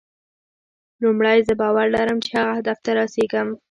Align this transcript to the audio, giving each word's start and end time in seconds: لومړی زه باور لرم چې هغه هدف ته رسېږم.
لومړی 1.03 1.37
زه 1.47 1.53
باور 1.61 1.87
لرم 1.95 2.17
چې 2.25 2.29
هغه 2.37 2.53
هدف 2.59 2.77
ته 2.85 2.91
رسېږم. 2.99 3.47